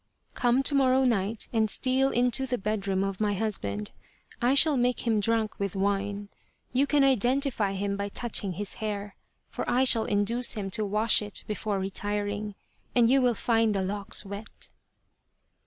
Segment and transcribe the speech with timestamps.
[0.33, 3.91] "Come to morrow night and steal into the bedroom of my husband.
[4.41, 6.29] I shall make him drunk with wine.
[6.73, 9.15] You can identify him by touching his hair,
[9.47, 12.55] for I shall induce him to wash it before retiring,
[12.95, 14.69] and you will find the locks wet."